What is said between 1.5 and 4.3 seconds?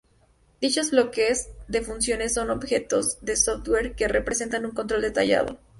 de funciones son objetos de software que